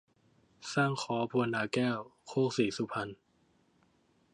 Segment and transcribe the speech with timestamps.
[0.73, 1.97] สร้างค้อ โพนนาแก้ว
[2.27, 3.09] โคกศรีสุพรรณ